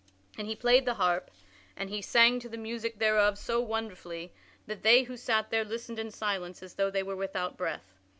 And 0.35 0.47
he 0.47 0.55
played 0.55 0.79
upon 0.81 0.85
the 0.85 0.93
harp, 0.95 1.31
and 1.77 1.87
he 1.91 2.01
sang 2.01 2.39
to 2.39 2.49
the 2.49 2.57
music 2.57 2.97
thereof 2.97 3.37
so 3.37 3.61
wonderfully 3.61 4.33
that 4.65 4.81
they 4.81 5.03
who 5.03 5.15
sat 5.15 5.51
there 5.51 5.63
listened 5.63 5.99
in 5.99 6.09
silence 6.09 6.63
as 6.63 6.73
though 6.73 6.89
they 6.89 7.03
were 7.03 7.15
without 7.15 7.55
breath. 7.55 7.93